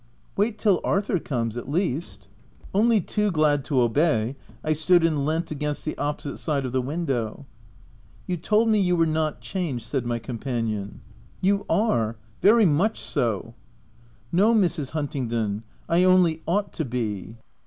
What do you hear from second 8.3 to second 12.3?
told me you were not changed,'' said my companion: "you are—